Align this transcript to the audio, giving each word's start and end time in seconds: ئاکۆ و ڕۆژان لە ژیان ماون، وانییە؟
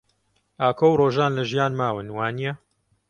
ئاکۆ 0.61 0.87
و 0.91 0.97
ڕۆژان 1.01 1.31
لە 1.37 1.43
ژیان 1.51 1.71
ماون، 1.79 2.07
وانییە؟ 2.15 2.53